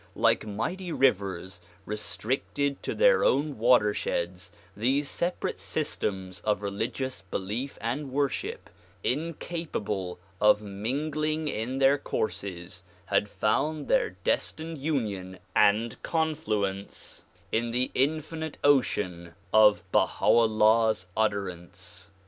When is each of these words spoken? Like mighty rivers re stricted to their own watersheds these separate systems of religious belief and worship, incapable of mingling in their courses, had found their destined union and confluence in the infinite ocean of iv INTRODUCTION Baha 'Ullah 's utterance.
Like 0.15 0.47
mighty 0.47 0.91
rivers 0.91 1.61
re 1.85 1.95
stricted 1.95 2.77
to 2.81 2.95
their 2.95 3.23
own 3.23 3.59
watersheds 3.59 4.51
these 4.75 5.07
separate 5.07 5.59
systems 5.59 6.41
of 6.43 6.63
religious 6.63 7.21
belief 7.29 7.77
and 7.79 8.11
worship, 8.11 8.71
incapable 9.03 10.17
of 10.41 10.59
mingling 10.63 11.47
in 11.47 11.77
their 11.77 11.99
courses, 11.99 12.81
had 13.05 13.29
found 13.29 13.87
their 13.87 14.17
destined 14.23 14.79
union 14.79 15.37
and 15.55 16.01
confluence 16.01 17.25
in 17.51 17.69
the 17.69 17.91
infinite 17.93 18.57
ocean 18.63 19.35
of 19.53 19.75
iv 19.75 19.75
INTRODUCTION 19.77 19.89
Baha 19.91 20.25
'Ullah 20.25 20.93
's 20.95 21.07
utterance. 21.15 22.09